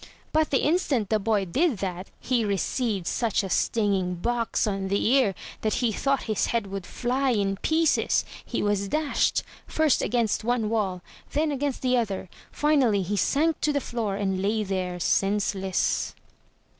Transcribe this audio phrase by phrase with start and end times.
[0.33, 5.05] But the instant the boy did that he received such a stinging box on the
[5.11, 8.25] ear that he thought his head would fly in pieces.
[8.43, 9.43] He was dashed—
[9.77, 11.03] first against one wall,
[11.33, 16.15] then against the other; finally he sank to the floor, and lay there— ^senseless.